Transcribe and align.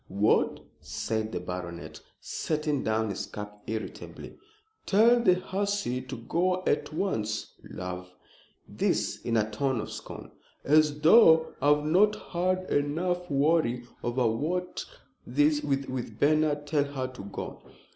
what!" 0.07 0.59
said 0.79 1.31
the 1.31 1.39
baronet, 1.39 1.99
setting 2.19 2.83
down 2.83 3.11
his 3.11 3.27
cup 3.27 3.61
irritably. 3.67 4.35
"Tell 4.87 5.19
the 5.19 5.35
hussy 5.35 6.01
to 6.01 6.15
go 6.17 6.63
at 6.65 6.91
once. 6.91 7.53
Love?" 7.69 8.09
This 8.67 9.21
in 9.23 9.37
a 9.37 9.47
tone 9.51 9.79
of 9.79 9.91
scorn. 9.91 10.31
"As 10.63 11.01
though 11.01 11.53
I've 11.61 11.85
not 11.85 12.15
had 12.31 12.67
enough 12.71 13.29
worry 13.29 13.83
over 14.03 14.63
that 15.27 15.63
with 15.63 16.19
Bernard. 16.19 16.65
Tell 16.65 16.85
her 16.85 17.05
to 17.07 17.21
go." 17.25 17.61